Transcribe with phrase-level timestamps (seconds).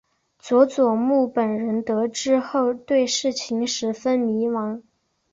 [0.39, 4.81] 佐佐木本人得知后对事情十分迷惘。